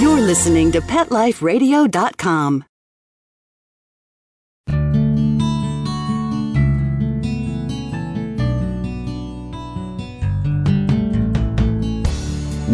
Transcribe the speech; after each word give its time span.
You're 0.00 0.20
listening 0.20 0.70
to 0.72 0.80
PetLifeRadio.com. 0.80 2.64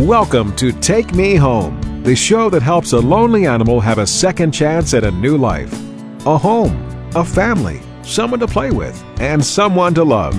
Welcome 0.07 0.55
to 0.57 0.73
Take 0.73 1.14
Me 1.14 1.37
Home, 1.37 2.02
the 2.02 2.14
show 2.14 2.50
that 2.50 2.61
helps 2.61 2.93
a 2.93 2.98
lonely 2.98 3.46
animal 3.46 3.80
have 3.80 3.96
a 3.96 4.06
second 4.06 4.52
chance 4.52 4.93
at 4.93 5.04
a 5.04 5.11
new 5.11 5.38
life. 5.38 5.72
A 6.27 6.36
home, 6.36 6.77
a 7.14 7.25
family, 7.25 7.80
someone 8.02 8.41
to 8.41 8.46
play 8.46 8.70
with, 8.70 9.02
and 9.18 9.43
someone 9.43 9.95
to 9.95 10.04
love. 10.04 10.34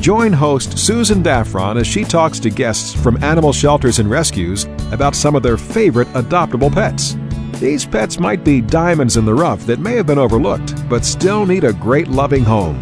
Join 0.00 0.32
host 0.32 0.78
Susan 0.78 1.22
Daffron 1.22 1.78
as 1.78 1.86
she 1.86 2.04
talks 2.04 2.40
to 2.40 2.48
guests 2.48 2.94
from 2.94 3.22
animal 3.22 3.52
shelters 3.52 3.98
and 3.98 4.08
rescues 4.08 4.64
about 4.92 5.14
some 5.14 5.36
of 5.36 5.42
their 5.42 5.58
favorite 5.58 6.08
adoptable 6.14 6.72
pets. 6.72 7.16
These 7.60 7.84
pets 7.84 8.18
might 8.18 8.42
be 8.42 8.62
diamonds 8.62 9.18
in 9.18 9.26
the 9.26 9.34
rough 9.34 9.66
that 9.66 9.78
may 9.78 9.96
have 9.96 10.06
been 10.06 10.16
overlooked, 10.16 10.88
but 10.88 11.04
still 11.04 11.44
need 11.44 11.64
a 11.64 11.74
great 11.74 12.08
loving 12.08 12.44
home. 12.44 12.80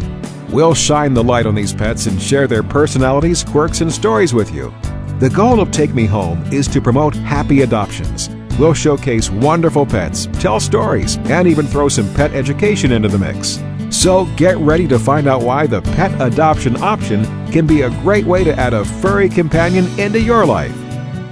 We'll 0.49 0.73
shine 0.73 1.13
the 1.13 1.23
light 1.23 1.45
on 1.45 1.55
these 1.55 1.73
pets 1.73 2.05
and 2.05 2.21
share 2.21 2.47
their 2.47 2.63
personalities, 2.63 3.43
quirks, 3.43 3.81
and 3.81 3.91
stories 3.91 4.33
with 4.33 4.53
you. 4.53 4.73
The 5.19 5.29
goal 5.29 5.59
of 5.59 5.71
Take 5.71 5.93
Me 5.93 6.05
Home 6.05 6.41
is 6.53 6.69
to 6.69 6.81
promote 6.81 7.15
happy 7.15 7.63
adoptions. 7.63 8.29
We'll 8.57 8.73
showcase 8.73 9.29
wonderful 9.29 9.85
pets, 9.85 10.29
tell 10.39 10.61
stories, 10.61 11.17
and 11.17 11.49
even 11.49 11.67
throw 11.67 11.89
some 11.89 12.13
pet 12.13 12.31
education 12.31 12.93
into 12.93 13.09
the 13.09 13.19
mix. 13.19 13.61
So 13.91 14.25
get 14.35 14.55
ready 14.57 14.87
to 14.87 14.99
find 14.99 15.27
out 15.27 15.41
why 15.41 15.65
the 15.65 15.81
pet 15.81 16.11
adoption 16.21 16.77
option 16.77 17.25
can 17.51 17.65
be 17.65 17.81
a 17.81 17.89
great 18.01 18.23
way 18.23 18.43
to 18.43 18.55
add 18.55 18.75
a 18.75 18.85
furry 18.85 19.27
companion 19.27 19.87
into 19.99 20.21
your 20.21 20.45
life. 20.45 20.75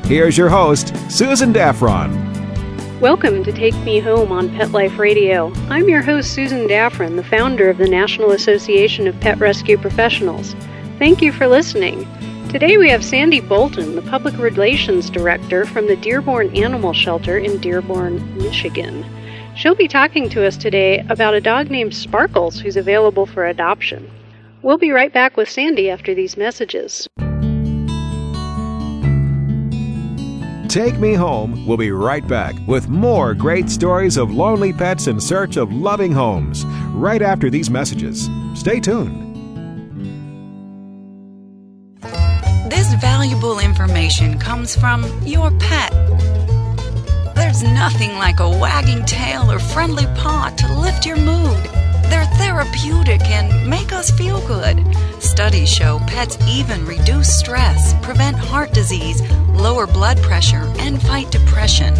Here's 0.05 0.35
your 0.35 0.49
host, 0.49 0.91
Susan 1.11 1.53
Daffron. 1.53 2.27
Welcome 2.99 3.43
to 3.43 3.51
Take 3.51 3.75
Me 3.83 3.99
Home 3.99 4.31
on 4.31 4.49
Pet 4.49 4.71
Life 4.71 4.97
Radio. 4.97 5.53
I'm 5.69 5.87
your 5.87 6.01
host, 6.01 6.33
Susan 6.33 6.67
Daffron, 6.67 7.15
the 7.15 7.23
founder 7.23 7.69
of 7.69 7.77
the 7.77 7.87
National 7.87 8.31
Association 8.31 9.05
of 9.05 9.19
Pet 9.19 9.37
Rescue 9.37 9.77
Professionals. 9.77 10.55
Thank 10.97 11.21
you 11.21 11.31
for 11.31 11.45
listening. 11.45 12.07
Today 12.49 12.77
we 12.79 12.89
have 12.89 13.05
Sandy 13.05 13.39
Bolton, 13.39 13.95
the 13.95 14.01
Public 14.01 14.35
Relations 14.39 15.11
Director 15.11 15.63
from 15.63 15.85
the 15.85 15.97
Dearborn 15.97 16.55
Animal 16.55 16.93
Shelter 16.93 17.37
in 17.37 17.59
Dearborn, 17.59 18.35
Michigan. 18.35 19.05
She'll 19.57 19.73
be 19.73 19.87
talking 19.87 20.29
to 20.29 20.45
us 20.45 20.55
today 20.55 20.99
about 21.09 21.33
a 21.33 21.41
dog 21.41 21.71
named 21.71 21.95
Sparkles 21.95 22.59
who's 22.59 22.77
available 22.77 23.25
for 23.25 23.43
adoption. 23.43 24.07
We'll 24.61 24.77
be 24.77 24.91
right 24.91 25.11
back 25.11 25.35
with 25.35 25.49
Sandy 25.49 25.89
after 25.89 26.13
these 26.13 26.37
messages. 26.37 27.07
Take 30.69 30.99
Me 30.99 31.15
Home 31.15 31.65
We'll 31.65 31.77
be 31.77 31.91
right 31.91 32.27
back 32.27 32.53
with 32.67 32.87
more 32.87 33.33
great 33.33 33.71
stories 33.71 34.15
of 34.15 34.29
lonely 34.29 34.73
pets 34.73 35.07
in 35.07 35.19
search 35.19 35.57
of 35.57 35.73
loving 35.73 36.11
homes 36.11 36.63
right 36.93 37.23
after 37.23 37.49
these 37.49 37.71
messages. 37.71 38.29
Stay 38.53 38.79
tuned. 38.79 39.23
This 42.69 42.93
valuable 43.01 43.57
information 43.57 44.37
comes 44.37 44.75
from 44.75 45.03
your 45.25 45.49
pet. 45.57 45.91
There's 47.47 47.63
nothing 47.63 48.15
like 48.15 48.41
a 48.41 48.49
wagging 48.49 49.05
tail 49.05 49.49
or 49.49 49.57
friendly 49.57 50.05
paw 50.17 50.53
to 50.57 50.79
lift 50.81 51.05
your 51.05 51.15
mood. 51.15 51.63
They're 52.09 52.25
therapeutic 52.35 53.21
and 53.21 53.69
make 53.69 53.93
us 53.93 54.11
feel 54.11 54.45
good. 54.45 54.85
Studies 55.23 55.69
show 55.69 55.99
pets 56.07 56.37
even 56.45 56.85
reduce 56.85 57.39
stress, 57.39 57.93
prevent 58.01 58.35
heart 58.35 58.73
disease, 58.73 59.21
lower 59.51 59.87
blood 59.87 60.21
pressure, 60.21 60.69
and 60.79 61.01
fight 61.01 61.31
depression. 61.31 61.95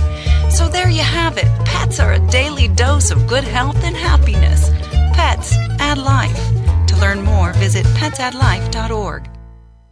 So 0.51 0.67
there 0.67 0.89
you 0.89 1.03
have 1.03 1.37
it. 1.37 1.47
Pets 1.63 2.01
are 2.01 2.11
a 2.11 2.27
daily 2.27 2.67
dose 2.67 3.09
of 3.09 3.25
good 3.25 3.45
health 3.45 3.81
and 3.85 3.95
happiness. 3.95 4.69
Pets 5.13 5.55
add 5.79 5.97
life. 5.97 6.87
To 6.87 6.97
learn 6.97 7.21
more, 7.21 7.53
visit 7.53 7.85
petsaddlife.org. 7.95 9.36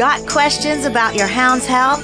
Got 0.00 0.26
questions 0.26 0.86
about 0.86 1.14
your 1.14 1.26
hound's 1.26 1.66
health? 1.66 2.00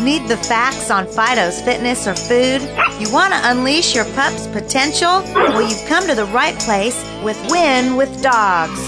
Need 0.00 0.26
the 0.26 0.36
facts 0.36 0.90
on 0.90 1.06
Fido's 1.06 1.62
fitness 1.62 2.08
or 2.08 2.16
food? 2.16 2.60
You 2.98 3.08
want 3.12 3.32
to 3.32 3.40
unleash 3.44 3.94
your 3.94 4.04
pup's 4.16 4.48
potential? 4.48 5.22
Well, 5.32 5.62
you've 5.62 5.88
come 5.88 6.08
to 6.08 6.16
the 6.16 6.24
right 6.24 6.58
place 6.58 7.08
with 7.22 7.40
Win 7.48 7.94
with 7.94 8.20
Dogs. 8.20 8.80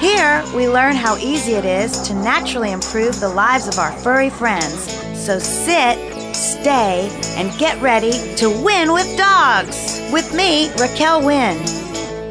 Here, 0.00 0.42
we 0.56 0.66
learn 0.66 0.96
how 0.96 1.18
easy 1.18 1.52
it 1.52 1.66
is 1.66 2.00
to 2.08 2.14
naturally 2.14 2.72
improve 2.72 3.20
the 3.20 3.28
lives 3.28 3.68
of 3.68 3.78
our 3.78 3.92
furry 3.98 4.30
friends. 4.30 4.90
So 5.14 5.38
sit, 5.38 5.98
stay, 6.34 7.10
and 7.36 7.52
get 7.58 7.78
ready 7.82 8.34
to 8.36 8.48
win 8.64 8.94
with 8.94 9.14
dogs. 9.18 10.00
With 10.10 10.34
me, 10.34 10.70
Raquel 10.78 11.22
Wynn. 11.22 11.81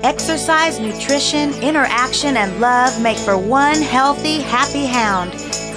Exercise, 0.04 0.80
nutrition, 0.80 1.54
interaction, 1.62 2.36
and 2.36 2.60
love 2.60 3.00
make 3.04 3.18
for 3.20 3.38
one 3.38 3.76
healthy, 3.76 4.40
happy 4.42 4.86
hound. 4.86 5.32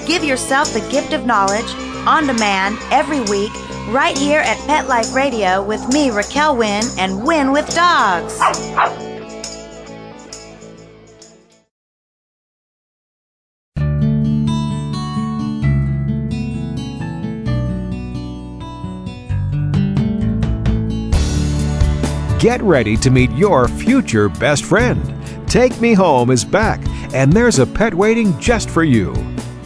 Give 0.06 0.24
yourself 0.24 0.72
the 0.72 0.86
gift 0.90 1.12
of 1.12 1.26
knowledge 1.26 1.70
on 2.06 2.26
demand 2.26 2.78
every 2.90 3.20
week 3.20 3.52
right 3.88 4.16
here 4.16 4.40
at 4.40 4.56
Pet 4.66 4.88
Life 4.88 5.14
Radio 5.14 5.62
with 5.62 5.86
me, 5.92 6.10
Raquel 6.10 6.56
Wynn, 6.56 6.84
and 6.98 7.22
Win 7.22 7.52
with 7.52 7.68
Dogs. 7.74 8.40
Get 22.44 22.62
ready 22.62 22.94
to 22.98 23.08
meet 23.08 23.30
your 23.30 23.68
future 23.68 24.28
best 24.28 24.66
friend. 24.66 25.00
Take 25.48 25.80
Me 25.80 25.94
Home 25.94 26.30
is 26.30 26.44
back, 26.44 26.78
and 27.14 27.32
there's 27.32 27.58
a 27.58 27.66
pet 27.66 27.94
waiting 27.94 28.38
just 28.38 28.68
for 28.68 28.84
you. 28.84 29.14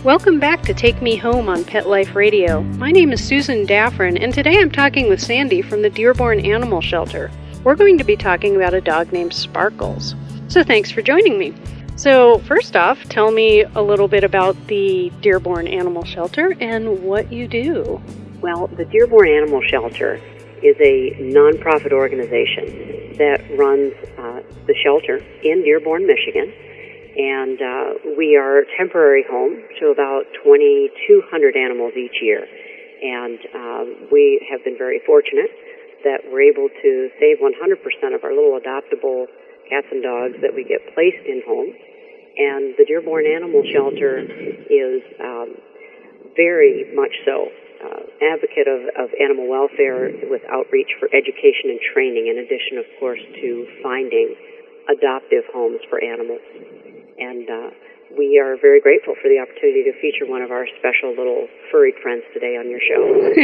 Welcome 0.04 0.38
back 0.38 0.62
to 0.62 0.72
Take 0.72 1.02
Me 1.02 1.16
Home 1.16 1.48
on 1.48 1.64
Pet 1.64 1.88
Life 1.88 2.14
Radio. 2.14 2.62
My 2.62 2.92
name 2.92 3.10
is 3.10 3.20
Susan 3.20 3.66
Daffron, 3.66 4.16
and 4.22 4.32
today 4.32 4.60
I'm 4.60 4.70
talking 4.70 5.08
with 5.08 5.20
Sandy 5.20 5.60
from 5.60 5.82
the 5.82 5.90
Dearborn 5.90 6.38
Animal 6.46 6.80
Shelter. 6.80 7.32
We're 7.64 7.74
going 7.74 7.98
to 7.98 8.04
be 8.04 8.16
talking 8.16 8.54
about 8.54 8.74
a 8.74 8.80
dog 8.80 9.12
named 9.12 9.32
Sparkles. 9.34 10.14
So 10.46 10.62
thanks 10.62 10.92
for 10.92 11.02
joining 11.02 11.36
me. 11.36 11.54
So, 11.96 12.38
first 12.46 12.76
off, 12.76 13.02
tell 13.08 13.32
me 13.32 13.62
a 13.62 13.82
little 13.82 14.06
bit 14.06 14.22
about 14.22 14.54
the 14.68 15.10
Dearborn 15.20 15.66
Animal 15.66 16.04
Shelter 16.04 16.54
and 16.60 17.02
what 17.02 17.32
you 17.32 17.48
do. 17.48 18.00
Well, 18.40 18.68
the 18.68 18.84
Dearborn 18.84 19.30
Animal 19.30 19.62
Shelter 19.62 20.20
is 20.62 20.76
a 20.80 21.14
nonprofit 21.20 21.92
organization 21.92 23.16
that 23.18 23.42
runs 23.58 23.92
uh, 24.18 24.42
the 24.66 24.74
shelter 24.82 25.18
in 25.42 25.62
Dearborn, 25.62 26.06
Michigan. 26.06 26.52
And 27.18 27.58
uh, 27.58 28.14
we 28.16 28.36
are 28.36 28.62
a 28.62 28.66
temporary 28.78 29.24
home 29.28 29.58
to 29.80 29.90
about 29.90 30.30
2,200 30.44 31.56
animals 31.56 31.94
each 31.98 32.22
year. 32.22 32.46
And 32.46 33.38
um, 33.54 34.08
we 34.10 34.38
have 34.50 34.62
been 34.64 34.78
very 34.78 35.00
fortunate 35.06 35.50
that 36.04 36.22
we're 36.30 36.46
able 36.46 36.70
to 36.70 37.10
save 37.18 37.42
100% 37.42 38.14
of 38.14 38.22
our 38.22 38.30
little 38.30 38.54
adoptable 38.54 39.26
cats 39.68 39.86
and 39.90 40.02
dogs 40.02 40.38
that 40.42 40.54
we 40.54 40.62
get 40.62 40.78
placed 40.94 41.26
in 41.26 41.42
homes. 41.46 41.74
And 42.38 42.78
the 42.78 42.86
Dearborn 42.86 43.26
Animal 43.26 43.66
Shelter 43.66 44.22
is 44.22 45.02
um, 45.18 45.58
very 46.38 46.86
much 46.94 47.10
so 47.26 47.50
uh, 47.78 48.02
advocate 48.34 48.66
of, 48.66 48.80
of 48.98 49.08
animal 49.22 49.48
welfare 49.48 50.10
with 50.30 50.42
outreach 50.50 50.90
for 50.98 51.06
education 51.14 51.70
and 51.70 51.80
training, 51.94 52.26
in 52.26 52.38
addition, 52.38 52.78
of 52.78 52.86
course, 52.98 53.22
to 53.40 53.66
finding 53.82 54.34
adoptive 54.90 55.44
homes 55.52 55.80
for 55.88 56.02
animals. 56.02 56.42
And 57.18 57.46
uh, 57.48 57.70
we 58.16 58.38
are 58.38 58.56
very 58.56 58.80
grateful 58.80 59.14
for 59.20 59.28
the 59.28 59.38
opportunity 59.38 59.84
to 59.84 59.92
feature 60.00 60.26
one 60.26 60.42
of 60.42 60.50
our 60.50 60.66
special 60.78 61.10
little 61.10 61.48
furry 61.70 61.92
friends 62.02 62.24
today 62.32 62.56
on 62.56 62.70
your 62.70 62.80
show. 62.80 63.34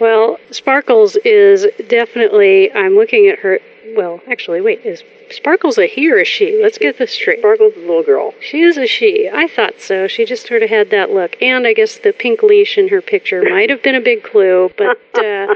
well, 0.00 0.38
Sparkles 0.50 1.16
is 1.24 1.66
definitely, 1.88 2.72
I'm 2.72 2.94
looking 2.94 3.28
at 3.28 3.38
her. 3.40 3.60
Well, 3.96 4.20
actually, 4.30 4.60
wait, 4.60 4.84
is 4.84 5.02
Sparkles 5.30 5.78
a 5.78 5.86
he 5.86 6.10
or 6.12 6.18
a 6.18 6.24
she? 6.24 6.60
Let's 6.62 6.78
get 6.78 6.98
this 6.98 7.12
straight. 7.12 7.38
Sparkles 7.40 7.72
is 7.72 7.78
a 7.78 7.86
little 7.86 8.02
girl. 8.02 8.34
She 8.40 8.60
is 8.60 8.76
a 8.76 8.86
she. 8.86 9.28
I 9.32 9.48
thought 9.48 9.80
so. 9.80 10.06
She 10.08 10.24
just 10.24 10.46
sort 10.46 10.62
of 10.62 10.68
had 10.70 10.90
that 10.90 11.10
look. 11.10 11.40
And 11.42 11.66
I 11.66 11.72
guess 11.72 11.98
the 11.98 12.12
pink 12.12 12.42
leash 12.42 12.78
in 12.78 12.88
her 12.88 13.00
picture 13.00 13.42
might 13.42 13.70
have 13.70 13.82
been 13.82 13.94
a 13.94 14.00
big 14.00 14.22
clue, 14.22 14.70
but 14.76 14.98
uh, 15.14 15.54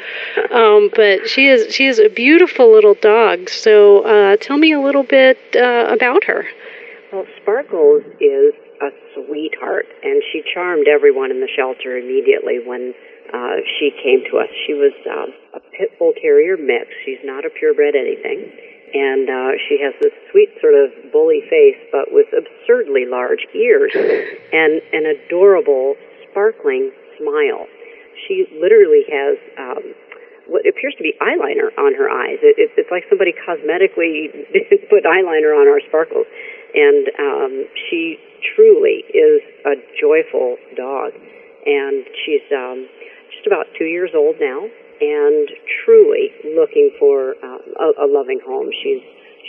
um, 0.55 0.91
but 0.95 1.29
she 1.29 1.47
is 1.47 1.75
she 1.75 1.87
is 1.87 1.99
a 1.99 2.09
beautiful 2.09 2.73
little 2.73 2.95
dog. 2.95 3.49
So 3.49 4.03
uh, 4.03 4.37
tell 4.39 4.57
me 4.57 4.73
a 4.73 4.81
little 4.81 5.05
bit 5.05 5.39
uh, 5.55 5.87
about 5.91 6.25
her. 6.25 6.47
Well, 7.13 7.29
Sparkles 7.45 8.09
is 8.25 8.57
a 8.81 8.89
sweetheart, 9.13 9.85
and 10.03 10.25
she 10.33 10.41
charmed 10.49 10.89
everyone 10.89 11.31
in 11.31 11.45
the 11.45 11.53
shelter 11.53 12.01
immediately 12.01 12.57
when 12.65 12.97
uh, 13.29 13.61
she 13.77 13.93
came 14.01 14.25
to 14.33 14.41
us. 14.41 14.49
She 14.65 14.73
was 14.73 14.97
uh, 15.05 15.59
a 15.59 15.61
pit 15.77 15.93
bull 16.01 16.17
terrier 16.17 16.57
mix. 16.57 16.89
She's 17.05 17.21
not 17.21 17.45
a 17.45 17.53
purebred 17.53 17.93
anything, 17.93 18.49
and 18.97 19.29
uh, 19.29 19.53
she 19.69 19.77
has 19.85 19.93
this 20.01 20.17
sweet 20.33 20.57
sort 20.65 20.73
of 20.73 21.13
bully 21.13 21.45
face, 21.53 21.77
but 21.93 22.09
with 22.09 22.33
absurdly 22.33 23.05
large 23.05 23.45
ears 23.53 23.93
and 24.57 24.81
an 24.97 25.05
adorable, 25.05 26.01
sparkling 26.33 26.97
smile. 27.21 27.69
She 28.25 28.49
literally 28.57 29.05
has. 29.13 29.37
Um, 29.61 29.85
what 30.51 30.67
appears 30.67 30.93
to 30.99 31.05
be 31.07 31.15
eyeliner 31.23 31.71
on 31.79 31.95
her 31.95 32.11
eyes. 32.11 32.43
It, 32.43 32.59
it, 32.59 32.75
it's 32.75 32.91
like 32.91 33.07
somebody 33.09 33.31
cosmetically 33.31 34.27
put 34.91 35.07
eyeliner 35.07 35.55
on 35.55 35.71
our 35.71 35.79
sparkles 35.87 36.27
and 36.75 37.09
um, 37.19 37.65
she 37.89 38.19
truly 38.55 39.05
is 39.15 39.41
a 39.65 39.75
joyful 40.01 40.57
dog. 40.77 41.13
And 41.65 42.05
she's 42.25 42.43
um, 42.51 42.89
just 43.33 43.47
about 43.47 43.67
two 43.79 43.85
years 43.85 44.11
old 44.15 44.37
now, 44.41 44.67
and 45.01 45.49
truly 45.85 46.31
looking 46.45 46.91
for 46.99 47.37
uh, 47.43 47.59
a, 47.79 48.05
a 48.05 48.07
loving 48.07 48.41
home. 48.45 48.71
She's 48.83 49.03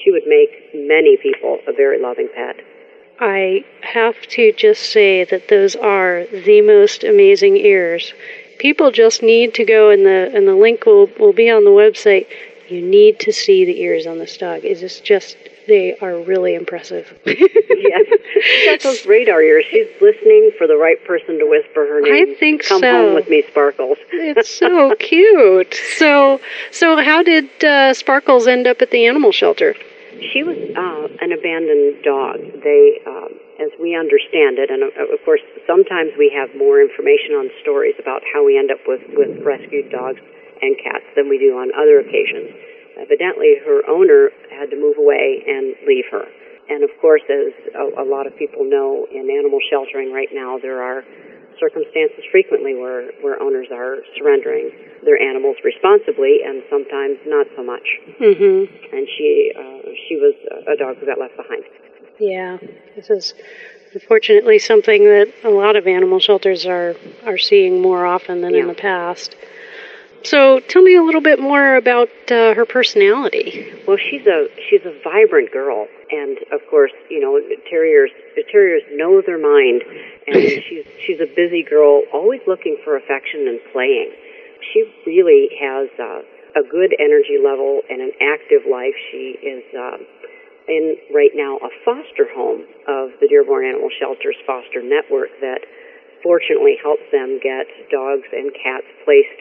she 0.04 0.12
would 0.12 0.28
make 0.28 0.74
many 0.74 1.18
people 1.18 1.60
a 1.68 1.74
very 1.74 2.00
loving 2.02 2.30
pet. 2.36 2.58
I 3.20 3.64
have 3.82 4.20
to 4.30 4.52
just 4.52 4.92
say 4.92 5.24
that 5.26 5.48
those 5.48 5.76
are 5.76 6.26
the 6.26 6.62
most 6.62 7.04
amazing 7.04 7.58
ears. 7.58 8.14
People 8.60 8.92
just 8.92 9.22
need 9.22 9.54
to 9.56 9.66
go, 9.66 9.90
and 9.90 10.06
the 10.06 10.32
and 10.34 10.48
the 10.48 10.56
link 10.56 10.86
will 10.86 11.10
will 11.20 11.34
be 11.34 11.50
on 11.50 11.64
the 11.64 11.72
website. 11.72 12.28
You 12.74 12.82
need 12.82 13.20
to 13.20 13.32
see 13.32 13.66
the 13.66 13.82
ears 13.82 14.08
on 14.08 14.18
this 14.18 14.36
dog. 14.36 14.66
Is 14.66 14.82
It 14.82 14.86
is 14.86 15.00
just 15.00 15.38
they 15.68 15.96
are 16.00 16.20
really 16.22 16.56
impressive. 16.56 17.14
yes, 17.26 18.06
she's 18.34 18.66
got 18.66 18.80
those 18.82 19.06
radar 19.06 19.42
ears. 19.44 19.64
She's 19.70 19.88
listening 20.02 20.52
for 20.58 20.66
the 20.66 20.76
right 20.76 20.98
person 21.06 21.38
to 21.38 21.46
whisper 21.46 21.86
her 21.86 22.02
name. 22.02 22.36
I 22.36 22.40
think 22.40 22.66
Come 22.66 22.82
so. 22.82 22.92
home 22.92 23.14
with 23.14 23.30
me, 23.30 23.44
Sparkles. 23.48 23.98
it's 24.12 24.50
so 24.50 24.96
cute. 25.00 25.76
So, 25.98 26.42
so 26.72 26.98
how 27.02 27.22
did 27.22 27.48
uh, 27.64 27.94
Sparkles 27.94 28.48
end 28.48 28.66
up 28.66 28.82
at 28.82 28.90
the 28.90 29.06
animal 29.06 29.32
shelter? 29.32 29.76
She 30.34 30.44
was 30.44 30.58
uh, 30.58 31.08
an 31.22 31.32
abandoned 31.32 32.04
dog. 32.04 32.40
They, 32.64 33.00
um, 33.06 33.30
as 33.62 33.70
we 33.80 33.96
understand 33.96 34.58
it, 34.58 34.70
and 34.72 34.84
uh, 34.84 35.14
of 35.14 35.24
course, 35.26 35.42
sometimes 35.68 36.12
we 36.18 36.32
have 36.36 36.50
more 36.58 36.82
information 36.82 37.36
on 37.36 37.50
stories 37.62 37.96
about 38.00 38.24
how 38.34 38.44
we 38.44 38.58
end 38.58 38.72
up 38.72 38.80
with, 38.88 39.02
with 39.14 39.44
rescued 39.44 39.92
dogs 39.92 40.20
and 40.64 40.80
cats 40.80 41.06
than 41.16 41.28
we 41.28 41.38
do 41.38 41.60
on 41.60 41.70
other 41.76 42.00
occasions 42.00 42.56
evidently 43.00 43.56
her 43.66 43.82
owner 43.90 44.30
had 44.52 44.70
to 44.70 44.78
move 44.78 44.98
away 44.98 45.44
and 45.48 45.76
leave 45.88 46.06
her. 46.12 46.26
And 46.70 46.84
of 46.84 46.90
course, 47.02 47.22
as 47.30 47.52
a, 47.76 48.02
a 48.02 48.06
lot 48.06 48.28
of 48.28 48.38
people 48.38 48.64
know, 48.64 49.08
in 49.12 49.30
animal 49.30 49.60
sheltering 49.70 50.14
right 50.14 50.30
now, 50.32 50.58
there 50.62 50.82
are 50.82 51.04
circumstances 51.60 52.24
frequently 52.32 52.74
where, 52.74 53.12
where 53.22 53.42
owners 53.42 53.68
are 53.72 53.98
surrendering 54.18 54.72
their 55.06 55.20
animals 55.22 55.58
responsibly 55.64 56.40
and 56.46 56.64
sometimes 56.70 57.18
not 57.28 57.48
so 57.56 57.64
much. 57.64 57.88
Mm-hmm. 58.20 58.96
And 58.96 59.08
she 59.18 59.52
uh, 59.58 59.90
she 60.08 60.16
was 60.16 60.34
a 60.68 60.78
dog 60.78 60.98
who 60.98 61.06
got 61.06 61.20
left 61.20 61.36
behind. 61.36 61.64
Yeah, 62.20 62.58
this 62.96 63.10
is 63.10 63.34
unfortunately 63.94 64.60
something 64.60 65.04
that 65.04 65.34
a 65.44 65.50
lot 65.50 65.76
of 65.76 65.86
animal 65.86 66.20
shelters 66.20 66.66
are 66.66 66.96
are 67.26 67.38
seeing 67.38 67.82
more 67.82 68.06
often 68.06 68.42
than 68.42 68.54
Yeah. 68.54 68.62
in 68.62 68.68
the 68.68 68.74
past. 68.74 69.36
So, 70.24 70.60
tell 70.60 70.82
me 70.82 70.96
a 70.96 71.04
little 71.04 71.22
bit 71.22 71.40
more 71.40 71.76
about 71.76 72.10
uh, 72.32 72.54
her 72.56 72.66
personality. 72.66 73.74
Well, 73.86 73.98
she's 73.98 74.26
a 74.26 74.48
she's 74.70 74.86
a 74.86 74.96
vibrant 75.04 75.52
girl, 75.52 75.88
and 76.12 76.38
of 76.52 76.62
course, 76.70 76.92
you 77.10 77.20
know, 77.20 77.40
terriers 77.70 78.10
terriers 78.50 78.84
know 78.92 79.22
their 79.22 79.38
mind, 79.38 79.84
and 80.28 80.36
she's 80.68 80.86
she's 81.06 81.20
a 81.20 81.28
busy 81.28 81.64
girl, 81.64 82.04
always 82.14 82.40
looking 82.48 82.78
for 82.84 82.96
affection 82.96 83.48
and 83.48 83.60
playing. 83.74 84.12
She 84.72 84.88
really 85.06 85.50
has 85.60 85.90
uh, 86.00 86.24
a 86.56 86.64
good 86.64 86.96
energy 87.00 87.36
level 87.36 87.82
and 87.90 88.02
an 88.02 88.12
active 88.22 88.64
life. 88.64 88.96
She 89.12 89.36
is 89.44 89.64
uh, 89.76 89.98
in 90.68 90.96
right 91.14 91.36
now 91.36 91.58
a 91.58 91.70
foster 91.84 92.32
home 92.32 92.64
of 92.88 93.12
the 93.20 93.28
Dearborn 93.28 93.66
Animal 93.66 93.90
Shelters 94.00 94.40
foster 94.48 94.82
network 94.82 95.36
that 95.42 95.68
fortunately 96.24 96.80
helps 96.82 97.04
them 97.12 97.40
get 97.44 97.68
dogs 97.92 98.28
and 98.32 98.56
cats 98.56 98.88
placed 99.04 99.36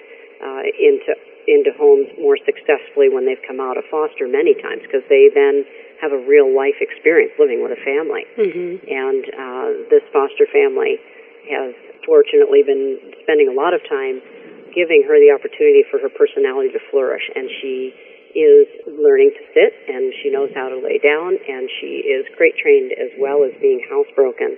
homes 1.82 2.06
more 2.14 2.38
successfully 2.46 3.10
when 3.10 3.26
they've 3.26 3.42
come 3.42 3.58
out 3.58 3.74
of 3.74 3.82
foster 3.90 4.30
many 4.30 4.54
times 4.54 4.86
because 4.86 5.02
they 5.10 5.26
then 5.34 5.66
have 5.98 6.14
a 6.14 6.20
real 6.30 6.46
life 6.54 6.78
experience 6.78 7.34
living 7.42 7.58
with 7.58 7.74
a 7.74 7.82
family. 7.82 8.22
Mm-hmm. 8.38 8.86
And 8.86 9.22
uh, 9.34 9.66
this 9.90 10.06
foster 10.14 10.46
family 10.46 11.02
has 11.50 11.74
fortunately 12.06 12.62
been 12.62 13.18
spending 13.26 13.50
a 13.50 13.54
lot 13.54 13.74
of 13.74 13.82
time 13.90 14.22
giving 14.70 15.02
her 15.10 15.18
the 15.18 15.34
opportunity 15.34 15.82
for 15.90 15.98
her 15.98 16.10
personality 16.10 16.70
to 16.70 16.82
flourish. 16.90 17.26
And 17.34 17.50
she 17.60 17.90
is 18.32 18.66
learning 18.88 19.34
to 19.36 19.42
sit 19.52 19.72
and 19.90 20.14
she 20.22 20.32
knows 20.32 20.48
how 20.56 20.70
to 20.72 20.78
lay 20.80 20.96
down 20.96 21.36
and 21.36 21.68
she 21.82 22.00
is 22.00 22.24
crate 22.38 22.56
trained 22.56 22.92
as 22.96 23.12
well 23.20 23.44
as 23.44 23.52
being 23.60 23.84
housebroken. 23.90 24.56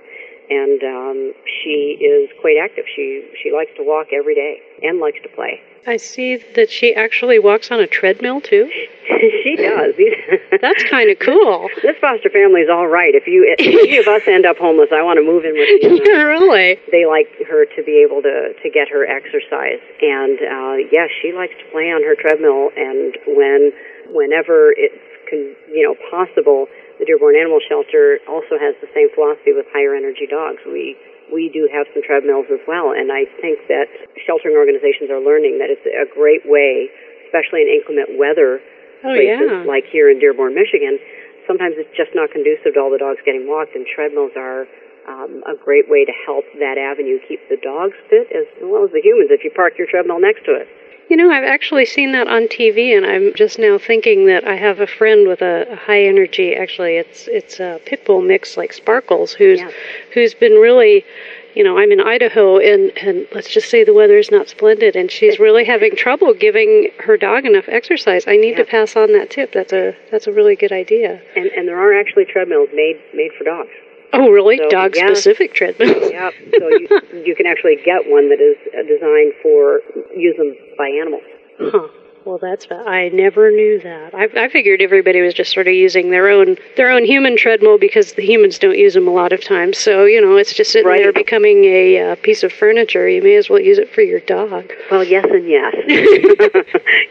And 0.49 0.83
um, 0.83 1.33
she 1.45 1.97
is 1.99 2.29
quite 2.41 2.57
active. 2.61 2.85
She 2.95 3.23
she 3.41 3.51
likes 3.51 3.71
to 3.77 3.83
walk 3.83 4.07
every 4.13 4.35
day 4.35 4.61
and 4.83 4.99
likes 4.99 5.19
to 5.23 5.29
play. 5.29 5.61
I 5.87 5.97
see 5.97 6.37
that 6.55 6.71
she 6.71 6.95
actually 6.95 7.37
walks 7.37 7.69
on 7.69 7.79
a 7.79 7.85
treadmill 7.85 8.41
too. 8.41 8.69
she 9.43 9.55
does. 9.55 9.93
That's 10.61 10.83
kind 10.89 11.11
of 11.11 11.19
cool. 11.19 11.69
this 11.83 11.95
foster 12.01 12.29
family 12.29 12.61
is 12.61 12.69
all 12.69 12.87
right. 12.87 13.13
If 13.13 13.27
you 13.27 13.45
if 13.45 13.61
any 13.61 13.97
of 13.97 14.07
us 14.07 14.23
end 14.27 14.45
up 14.45 14.57
homeless, 14.57 14.89
I 14.91 15.03
want 15.03 15.17
to 15.17 15.25
move 15.25 15.45
in 15.45 15.53
with 15.53 15.69
you. 15.83 16.01
really? 16.25 16.79
They 16.91 17.05
like 17.05 17.29
her 17.47 17.65
to 17.65 17.83
be 17.83 18.01
able 18.01 18.21
to 18.23 18.53
to 18.57 18.69
get 18.69 18.89
her 18.89 19.05
exercise, 19.05 19.81
and 20.01 20.39
uh, 20.41 20.75
yes, 20.91 21.09
she 21.21 21.33
likes 21.33 21.53
to 21.53 21.65
play 21.71 21.93
on 21.93 22.01
her 22.01 22.15
treadmill. 22.17 22.73
And 22.75 23.13
when 23.27 23.71
whenever 24.09 24.73
it's 24.73 24.97
con- 25.29 25.53
you 25.69 25.85
know 25.85 25.93
possible, 26.09 26.65
the 26.99 27.05
Dearborn 27.05 27.35
Animal 27.35 27.59
Shelter 27.59 28.19
also 28.27 28.55
has 28.59 28.75
the 28.79 28.89
same 28.95 29.11
philosophy 29.11 29.51
with 29.51 29.67
higher 29.71 29.95
energy 29.95 30.27
dogs. 30.27 30.63
We 30.65 30.95
we 31.33 31.49
do 31.49 31.65
have 31.73 31.89
some 31.89 32.05
treadmills 32.05 32.45
as 32.53 32.61
well, 32.69 32.93
and 32.93 33.09
I 33.09 33.25
think 33.41 33.65
that 33.65 33.89
sheltering 34.29 34.53
organizations 34.53 35.09
are 35.09 35.17
learning 35.17 35.57
that 35.57 35.73
it's 35.73 35.81
a 35.81 36.05
great 36.05 36.45
way, 36.45 36.85
especially 37.25 37.65
in 37.65 37.69
inclement 37.73 38.13
weather 38.21 38.61
Oh 39.05 39.13
places 39.13 39.49
yeah. 39.49 39.65
like 39.65 39.85
here 39.89 40.09
in 40.09 40.21
Dearborn, 40.21 40.53
Michigan, 40.53 40.97
sometimes 41.45 41.77
it's 41.77 41.91
just 41.97 42.13
not 42.17 42.33
conducive 42.33 42.73
to 42.73 42.79
all 42.81 42.89
the 42.89 43.01
dogs 43.01 43.21
getting 43.25 43.45
walked, 43.45 43.77
and 43.77 43.85
treadmills 43.85 44.33
are 44.37 44.65
um, 45.05 45.45
a 45.45 45.53
great 45.53 45.85
way 45.85 46.05
to 46.05 46.13
help 46.25 46.45
that 46.57 46.77
avenue 46.81 47.21
keep 47.27 47.41
the 47.49 47.57
dogs 47.61 47.93
fit 48.09 48.25
as 48.33 48.45
well 48.65 48.85
as 48.85 48.91
the 48.91 49.01
humans 49.01 49.29
if 49.29 49.45
you 49.45 49.53
park 49.53 49.77
your 49.77 49.85
treadmill 49.85 50.17
next 50.17 50.45
to 50.45 50.57
it. 50.57 50.67
You 51.09 51.17
know, 51.17 51.29
I've 51.31 51.43
actually 51.43 51.85
seen 51.85 52.13
that 52.13 52.27
on 52.27 52.47
TV, 52.47 52.97
and 52.97 53.05
I'm 53.05 53.33
just 53.35 53.59
now 53.59 53.77
thinking 53.77 54.25
that 54.25 54.47
I 54.47 54.55
have 54.55 54.79
a 54.79 54.87
friend 54.87 55.27
with 55.27 55.41
a, 55.41 55.71
a 55.71 55.75
high 55.75 56.03
energy. 56.03 56.55
Actually, 56.55 56.97
it's 56.97 57.27
it's 57.27 57.59
a 57.59 57.79
pit 57.85 58.05
bull 58.05 58.21
mix 58.21 58.57
like 58.57 58.73
Sparkles, 58.73 59.31
who's 59.33 59.59
Yeah. 59.59 59.69
who's 60.13 60.33
been 60.33 60.53
really, 60.53 61.05
you 61.53 61.63
know, 61.63 61.77
I'm 61.77 61.91
in 61.91 62.01
Idaho, 62.01 62.57
and 62.57 62.91
and 62.97 63.27
let's 63.33 63.49
just 63.49 63.69
say 63.69 63.83
the 63.83 63.93
weather 63.93 64.17
is 64.17 64.31
not 64.31 64.49
splendid, 64.49 64.95
and 64.95 65.11
she's 65.11 65.37
really 65.37 65.63
having 65.63 65.95
trouble 65.95 66.33
giving 66.33 66.89
her 67.01 67.17
dog 67.17 67.45
enough 67.45 67.65
exercise. 67.69 68.27
I 68.27 68.37
need 68.37 68.57
to 68.57 68.65
pass 68.65 68.95
on 68.95 69.11
that 69.13 69.29
tip. 69.29 69.51
That's 69.53 69.73
a 69.73 69.95
that's 70.11 70.25
a 70.25 70.31
really 70.31 70.55
good 70.55 70.71
idea. 70.71 71.21
And, 71.35 71.45
and 71.47 71.67
there 71.67 71.79
are 71.79 71.93
actually 71.99 72.25
treadmills 72.25 72.69
made 72.73 72.99
made 73.13 73.31
for 73.37 73.43
dogs. 73.43 73.69
Oh, 74.15 74.29
really? 74.29 74.57
So, 74.57 74.69
Dog 74.69 74.95
yeah. 74.95 75.07
specific 75.07 75.53
treadmill. 75.53 76.11
Yep. 76.15 76.33
So 76.59 76.69
you, 76.69 76.87
you 77.25 77.35
can 77.35 77.45
actually 77.45 77.75
get 77.83 78.07
one 78.09 78.29
that 78.29 78.39
is 78.39 78.55
uh, 78.73 78.81
designed 78.87 79.33
for 79.43 79.81
use 80.15 80.35
them 80.37 80.55
by 80.77 80.87
animals. 80.87 81.23
Huh. 81.59 81.87
Well, 82.25 82.39
that's 82.41 82.65
I 82.71 83.09
never 83.09 83.51
knew 83.51 83.79
that. 83.81 84.15
I, 84.15 84.27
I 84.45 84.49
figured 84.49 84.81
everybody 84.81 85.21
was 85.21 85.35
just 85.35 85.53
sort 85.53 85.67
of 85.67 85.73
using 85.75 86.09
their 86.09 86.27
own 86.29 86.57
their 86.75 86.89
own 86.89 87.05
human 87.05 87.37
treadmill 87.37 87.77
because 87.77 88.13
the 88.13 88.23
humans 88.23 88.57
don't 88.57 88.77
use 88.77 88.95
them 88.95 89.07
a 89.07 89.11
lot 89.11 89.31
of 89.31 89.43
times. 89.43 89.77
So 89.77 90.05
you 90.05 90.19
know, 90.21 90.35
it's 90.35 90.51
just 90.53 90.71
sitting 90.71 90.87
Right. 90.87 91.03
there 91.03 91.13
becoming 91.13 91.65
a 91.65 91.99
uh, 91.99 92.15
piece 92.23 92.41
of 92.41 92.51
furniture. 92.51 93.07
You 93.07 93.21
may 93.21 93.35
as 93.35 93.47
well 93.47 93.59
use 93.61 93.77
it 93.77 93.93
for 93.93 94.01
your 94.01 94.21
dog. 94.21 94.71
Well, 94.89 95.03
yes 95.03 95.25
and 95.29 95.47
yes. 95.47 95.75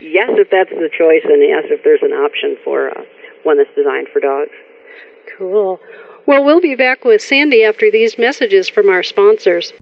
yes, 0.00 0.30
if 0.34 0.50
that's 0.50 0.70
the 0.70 0.90
choice, 0.90 1.22
and 1.24 1.42
yes, 1.42 1.64
if 1.70 1.84
there's 1.84 2.02
an 2.02 2.12
option 2.12 2.56
for 2.64 2.90
uh, 2.90 3.02
one 3.44 3.58
that's 3.58 3.70
designed 3.76 4.08
for 4.12 4.18
dogs. 4.18 4.50
Cool. 5.38 5.78
Well, 6.26 6.42
we'll 6.42 6.60
be 6.60 6.74
back 6.74 7.04
with 7.04 7.20
Sandy 7.20 7.64
after 7.64 7.90
these 7.90 8.16
messages 8.16 8.68
from 8.68 8.88
our 8.88 9.02
sponsors. 9.02 9.72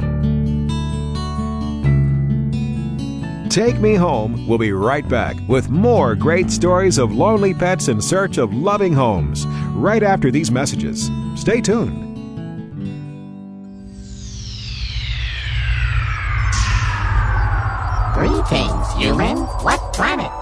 Take 3.49 3.79
Me 3.81 3.95
Home 3.95 4.49
We'll 4.49 4.59
be 4.59 4.73
right 4.73 5.09
back 5.09 5.37
with 5.47 5.69
more 5.69 6.17
great 6.17 6.51
stories 6.51 6.99
of 6.99 7.13
lonely 7.13 7.55
pets 7.55 7.89
in 7.89 8.01
search 8.01 8.39
of 8.39 8.53
loving 8.55 8.93
homes 8.93 9.47
right 9.75 10.03
after 10.03 10.31
these 10.31 10.51
messages. 10.51 11.11
Stay 11.37 11.61
tuned. 11.61 12.09
Greetings, 18.15 18.93
human. 18.95 19.39
What 19.63 19.93
planet 19.93 20.27
am 20.27 20.31
I 20.31 20.37
on? 20.37 20.42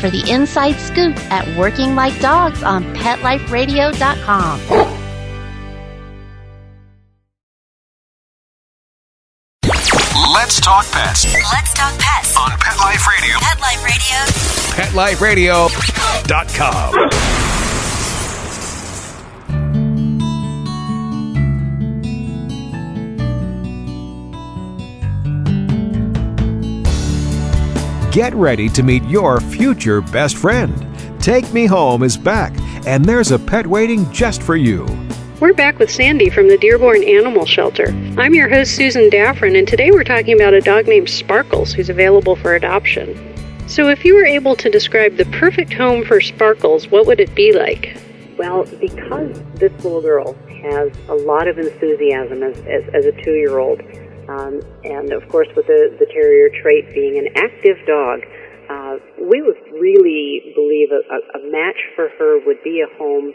for 0.01 0.09
the 0.09 0.29
inside 0.29 0.73
scoop 0.79 1.15
at 1.31 1.47
Working 1.57 1.95
Like 1.95 2.19
Dogs 2.19 2.63
on 2.63 2.83
PetLifeRadio.com. 2.95 4.59
Let's 10.33 10.59
talk 10.59 10.89
pets 10.91 11.25
Let's 11.25 11.73
talk 11.73 11.93
pets. 11.99 12.35
on 12.35 12.49
Pet 12.59 12.77
Life 12.79 13.07
Radio. 13.07 13.37
Pet 13.39 13.59
Life 14.95 15.21
Radio. 15.21 15.67
PetLifeRadio.com. 15.67 17.60
Get 28.11 28.33
ready 28.33 28.67
to 28.67 28.83
meet 28.83 29.05
your 29.05 29.39
future 29.39 30.01
best 30.01 30.35
friend. 30.35 30.85
Take 31.21 31.53
Me 31.53 31.65
Home 31.65 32.03
is 32.03 32.17
back, 32.17 32.51
and 32.85 33.05
there's 33.05 33.31
a 33.31 33.39
pet 33.39 33.65
waiting 33.65 34.11
just 34.11 34.43
for 34.43 34.57
you. 34.57 34.85
We're 35.39 35.53
back 35.53 35.79
with 35.79 35.89
Sandy 35.89 36.29
from 36.29 36.49
the 36.49 36.57
Dearborn 36.57 37.05
Animal 37.05 37.45
Shelter. 37.45 37.87
I'm 38.17 38.33
your 38.33 38.49
host, 38.49 38.75
Susan 38.75 39.09
Daffron, 39.09 39.57
and 39.57 39.65
today 39.65 39.91
we're 39.91 40.03
talking 40.03 40.35
about 40.35 40.53
a 40.53 40.59
dog 40.59 40.89
named 40.89 41.09
Sparkles 41.09 41.71
who's 41.71 41.87
available 41.87 42.35
for 42.35 42.53
adoption. 42.53 43.15
So, 43.69 43.87
if 43.87 44.03
you 44.03 44.13
were 44.15 44.25
able 44.25 44.57
to 44.57 44.69
describe 44.69 45.15
the 45.15 45.23
perfect 45.27 45.71
home 45.71 46.03
for 46.03 46.19
Sparkles, 46.19 46.89
what 46.89 47.07
would 47.07 47.21
it 47.21 47.33
be 47.33 47.53
like? 47.53 47.97
Well, 48.37 48.65
because 48.65 49.41
this 49.53 49.71
little 49.85 50.01
girl 50.01 50.35
has 50.63 50.91
a 51.07 51.15
lot 51.15 51.47
of 51.47 51.57
enthusiasm 51.57 52.43
as, 52.43 52.57
as, 52.57 52.83
as 52.93 53.05
a 53.05 53.13
two 53.23 53.35
year 53.35 53.59
old, 53.59 53.81
um, 54.31 54.53
and 54.83 55.11
of 55.11 55.27
course, 55.27 55.47
with 55.55 55.67
the, 55.67 55.95
the 55.99 56.07
terrier 56.07 56.47
trait 56.63 56.93
being 56.93 57.19
an 57.19 57.27
active 57.35 57.77
dog, 57.85 58.23
uh, 58.69 58.95
we 59.19 59.41
would 59.43 59.59
really 59.75 60.55
believe 60.55 60.89
a, 60.95 61.03
a, 61.03 61.19
a 61.39 61.51
match 61.51 61.79
for 61.95 62.07
her 62.17 62.39
would 62.45 62.63
be 62.63 62.79
a 62.79 62.89
home 62.97 63.33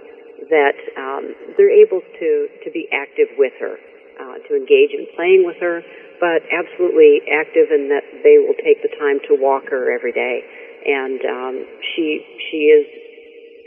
that 0.48 0.78
um, 0.96 1.34
they're 1.56 1.72
able 1.72 2.00
to, 2.00 2.48
to 2.64 2.70
be 2.70 2.88
active 2.92 3.28
with 3.36 3.52
her, 3.60 3.76
uh, 4.20 4.36
to 4.48 4.56
engage 4.56 4.96
in 4.96 5.06
playing 5.16 5.44
with 5.44 5.56
her, 5.60 5.82
but 6.20 6.40
absolutely 6.48 7.20
active 7.28 7.68
in 7.68 7.92
that 7.92 8.04
they 8.24 8.40
will 8.40 8.56
take 8.64 8.80
the 8.80 8.92
time 8.96 9.20
to 9.28 9.36
walk 9.36 9.68
her 9.68 9.92
every 9.92 10.12
day. 10.12 10.40
And 10.86 11.20
um, 11.26 11.54
she 11.92 12.24
she 12.48 12.70
is 12.70 12.86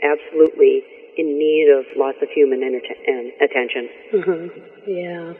absolutely 0.02 0.82
in 1.16 1.38
need 1.38 1.68
of 1.68 1.84
lots 1.96 2.18
of 2.22 2.28
human 2.30 2.62
enter- 2.62 2.80
and 3.06 3.32
attention. 3.40 3.88
Mm-hmm. 4.12 4.90
Yeah. 4.90 5.34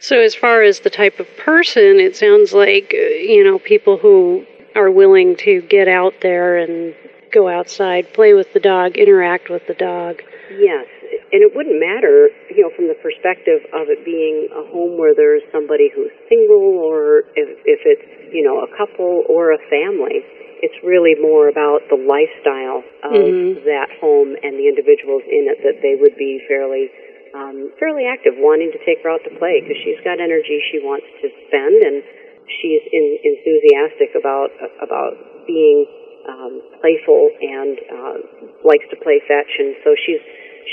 So, 0.00 0.20
as 0.20 0.34
far 0.34 0.62
as 0.62 0.80
the 0.80 0.90
type 0.90 1.18
of 1.18 1.26
person, 1.36 1.98
it 1.98 2.16
sounds 2.16 2.52
like, 2.52 2.94
uh, 2.94 3.02
you 3.02 3.42
know, 3.42 3.58
people 3.58 3.98
who 3.98 4.46
are 4.74 4.90
willing 4.90 5.36
to 5.36 5.60
get 5.62 5.88
out 5.88 6.14
there 6.22 6.56
and 6.56 6.94
go 7.32 7.48
outside, 7.48 8.12
play 8.12 8.34
with 8.34 8.52
the 8.52 8.60
dog, 8.60 8.96
interact 8.96 9.50
with 9.50 9.66
the 9.66 9.74
dog. 9.74 10.22
Yes, 10.56 10.86
and 11.32 11.42
it 11.42 11.54
wouldn't 11.54 11.78
matter, 11.80 12.30
you 12.48 12.62
know, 12.62 12.70
from 12.74 12.88
the 12.88 12.96
perspective 13.02 13.60
of 13.74 13.88
it 13.88 14.04
being 14.04 14.48
a 14.52 14.64
home 14.70 14.96
where 14.96 15.14
there's 15.14 15.42
somebody 15.52 15.90
who's 15.94 16.12
single 16.28 16.80
or 16.80 17.24
if, 17.36 17.58
if 17.64 17.80
it's, 17.84 18.32
you 18.32 18.42
know, 18.42 18.64
a 18.64 18.70
couple 18.76 19.24
or 19.28 19.52
a 19.52 19.58
family. 19.68 20.24
It's 20.62 20.74
really 20.82 21.14
more 21.20 21.48
about 21.48 21.88
the 21.88 21.96
lifestyle 21.96 22.82
of 23.02 23.12
Mhm. 23.12 23.64
that 23.64 23.90
home 24.00 24.36
and 24.42 24.58
the 24.58 24.66
individuals 24.68 25.22
in 25.28 25.48
it 25.48 25.62
that 25.62 25.82
they 25.82 25.94
would 25.94 26.16
be 26.16 26.38
fairly, 26.48 26.90
um, 27.34 27.72
fairly 27.78 28.06
active, 28.06 28.36
wanting 28.38 28.72
to 28.72 28.78
take 28.84 29.00
her 29.02 29.10
out 29.10 29.22
to 29.24 29.30
play 29.30 29.60
because 29.60 29.76
she's 29.78 30.00
got 30.00 30.20
energy 30.20 30.60
she 30.70 30.78
wants 30.80 31.06
to 31.22 31.30
spend 31.46 31.82
and 31.84 32.02
she's 32.48 32.82
in, 32.92 33.18
enthusiastic 33.22 34.14
about 34.14 34.50
about 34.80 35.46
being 35.46 35.86
um, 36.26 36.60
playful 36.80 37.30
and 37.40 37.78
uh, 37.90 38.16
likes 38.64 38.84
to 38.90 38.96
play 38.96 39.20
fetch, 39.26 39.52
and 39.58 39.76
so 39.84 39.94
she's 39.94 40.20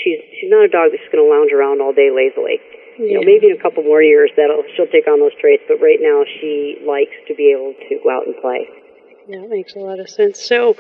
she's 0.03 0.19
she's 0.39 0.49
not 0.49 0.65
a 0.65 0.67
dog 0.67 0.91
that's 0.91 1.07
going 1.11 1.23
to 1.23 1.29
lounge 1.29 1.51
around 1.53 1.81
all 1.81 1.93
day 1.93 2.11
lazily. 2.11 2.59
You 2.97 3.19
know, 3.19 3.23
maybe 3.27 3.51
in 3.51 3.59
a 3.59 3.61
couple 3.61 3.83
more 3.83 4.01
years 4.01 4.31
that'll 4.37 4.63
she'll 4.75 4.87
take 4.87 5.07
on 5.07 5.19
those 5.19 5.35
traits, 5.39 5.63
but 5.67 5.79
right 5.83 5.99
now 5.99 6.23
she 6.39 6.79
likes 6.87 7.15
to 7.27 7.35
be 7.35 7.51
able 7.51 7.75
to 7.75 7.99
go 8.03 8.09
out 8.09 8.25
and 8.25 8.35
play. 8.39 8.67
That 9.29 9.49
makes 9.49 9.75
a 9.75 9.79
lot 9.79 9.99
of 9.99 10.09
sense. 10.09 10.39
So, 10.41 10.75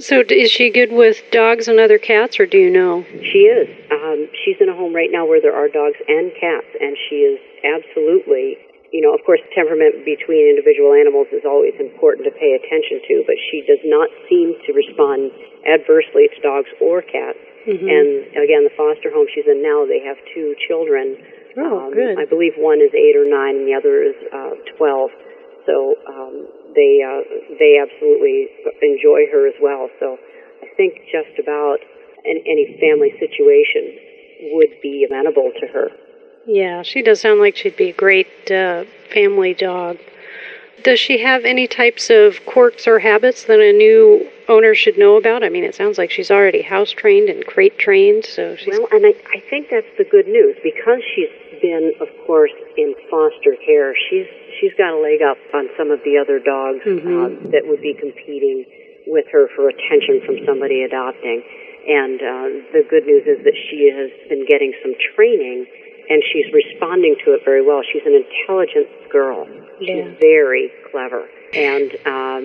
so 0.00 0.22
d- 0.22 0.40
is 0.40 0.50
she 0.50 0.70
good 0.70 0.92
with 0.92 1.20
dogs 1.30 1.68
and 1.68 1.78
other 1.78 1.98
cats, 1.98 2.40
or 2.40 2.46
do 2.46 2.56
you 2.58 2.70
know? 2.70 3.04
She 3.22 3.44
is. 3.44 3.68
Um, 3.92 4.28
she's 4.44 4.56
in 4.60 4.68
a 4.68 4.74
home 4.74 4.94
right 4.94 5.10
now 5.12 5.26
where 5.26 5.40
there 5.40 5.54
are 5.54 5.68
dogs 5.68 5.98
and 6.08 6.32
cats, 6.40 6.66
and 6.80 6.96
she 7.08 7.28
is 7.28 7.38
absolutely, 7.64 8.56
you 8.92 9.04
know, 9.04 9.12
of 9.12 9.20
course, 9.26 9.40
temperament 9.54 10.04
between 10.04 10.48
individual 10.48 10.94
animals 10.96 11.28
is 11.32 11.44
always 11.44 11.74
important 11.78 12.24
to 12.24 12.32
pay 12.32 12.56
attention 12.56 13.04
to, 13.08 13.24
but 13.26 13.36
she 13.50 13.60
does 13.68 13.82
not 13.84 14.08
seem 14.28 14.56
to 14.64 14.72
respond 14.72 15.30
adversely 15.68 16.28
to 16.32 16.38
dogs 16.40 16.70
or 16.80 17.02
cats. 17.02 17.38
Mhm. 17.68 17.84
And 17.84 18.08
again, 18.40 18.64
the 18.64 18.72
foster 18.76 19.10
home 19.12 19.26
she's 19.34 19.44
in 19.46 19.60
now, 19.60 19.84
they 19.84 20.00
have 20.00 20.16
two 20.32 20.54
children 20.66 21.18
Oh, 21.56 21.88
um, 21.88 21.92
good. 21.92 22.18
I 22.18 22.24
believe 22.24 22.54
one 22.56 22.80
is 22.80 22.94
eight 22.94 23.16
or 23.16 23.24
nine, 23.28 23.56
and 23.56 23.66
the 23.66 23.74
other 23.74 24.02
is 24.02 24.14
uh, 24.32 24.54
twelve. 24.76 25.10
So 25.66 25.96
um, 26.06 26.46
they 26.74 27.00
uh, 27.04 27.22
they 27.58 27.78
absolutely 27.80 28.48
enjoy 28.82 29.26
her 29.32 29.46
as 29.46 29.54
well. 29.60 29.88
So 30.00 30.18
I 30.62 30.66
think 30.76 30.94
just 31.10 31.38
about 31.38 31.78
any, 32.24 32.42
any 32.46 32.78
family 32.80 33.12
situation 33.18 34.52
would 34.52 34.80
be 34.82 35.06
amenable 35.08 35.50
to 35.60 35.66
her. 35.66 35.90
Yeah, 36.46 36.82
she 36.82 37.02
does 37.02 37.20
sound 37.20 37.40
like 37.40 37.56
she'd 37.56 37.76
be 37.76 37.90
a 37.90 37.92
great 37.92 38.50
uh, 38.50 38.84
family 39.12 39.54
dog. 39.54 39.98
Does 40.82 41.00
she 41.00 41.18
have 41.18 41.44
any 41.44 41.66
types 41.66 42.10
of 42.10 42.44
quirks 42.46 42.86
or 42.86 42.98
habits 42.98 43.44
that 43.44 43.60
a 43.60 43.72
new 43.72 44.28
owner 44.48 44.74
should 44.74 44.98
know 44.98 45.16
about? 45.16 45.42
I 45.42 45.48
mean, 45.48 45.64
it 45.64 45.74
sounds 45.74 45.98
like 45.98 46.10
she's 46.10 46.30
already 46.30 46.62
house 46.62 46.90
trained 46.90 47.28
and 47.28 47.44
crate 47.46 47.78
trained, 47.78 48.24
so 48.24 48.56
she's. 48.56 48.78
Well, 48.78 48.88
and 48.92 49.06
I, 49.06 49.14
I 49.34 49.40
think 49.50 49.68
that's 49.70 49.90
the 49.98 50.04
good 50.04 50.26
news 50.26 50.56
because 50.62 51.02
she's 51.14 51.30
been, 51.60 51.92
of 52.00 52.08
course, 52.26 52.52
in 52.76 52.94
foster 53.10 53.56
care. 53.64 53.94
She's 54.08 54.26
she's 54.60 54.72
got 54.78 54.94
a 54.94 55.00
leg 55.00 55.22
up 55.22 55.38
on 55.54 55.68
some 55.76 55.90
of 55.90 56.00
the 56.04 56.18
other 56.18 56.38
dogs 56.38 56.82
uh, 56.86 57.50
that 57.50 57.66
would 57.66 57.82
be 57.82 57.94
competing 57.94 58.64
with 59.06 59.26
her 59.32 59.48
for 59.56 59.68
attention 59.68 60.20
from 60.26 60.36
somebody 60.46 60.82
adopting. 60.82 61.42
And 61.88 62.20
uh, 62.20 62.46
the 62.76 62.84
good 62.84 63.06
news 63.06 63.24
is 63.24 63.40
that 63.44 63.56
she 63.56 63.88
has 63.88 64.12
been 64.28 64.44
getting 64.44 64.74
some 64.82 64.92
training, 65.16 65.64
and 66.10 66.22
she's 66.32 66.46
responding 66.52 67.16
to 67.24 67.34
it 67.34 67.44
very 67.44 67.62
well. 67.62 67.82
She's 67.92 68.02
an 68.06 68.14
intelligent 68.16 68.88
girl. 69.10 69.46
She's 69.80 69.88
Yeah. 69.88 70.10
very 70.20 70.72
clever, 70.90 71.28
and 71.54 71.92
um, 72.06 72.44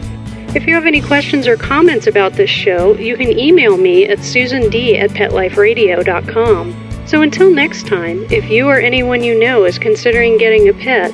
If 0.53 0.67
you 0.67 0.73
have 0.73 0.85
any 0.85 1.01
questions 1.01 1.47
or 1.47 1.55
comments 1.55 2.07
about 2.07 2.33
this 2.33 2.49
show, 2.49 2.95
you 2.95 3.15
can 3.15 3.37
email 3.37 3.77
me 3.77 4.05
at 4.05 4.17
susand 4.19 4.97
at 4.97 5.11
petliferadio.com. 5.11 7.05
So 7.05 7.21
until 7.21 7.53
next 7.53 7.87
time, 7.87 8.25
if 8.29 8.49
you 8.49 8.67
or 8.67 8.77
anyone 8.77 9.23
you 9.23 9.39
know 9.39 9.63
is 9.63 9.79
considering 9.79 10.37
getting 10.37 10.67
a 10.67 10.73
pet, 10.73 11.13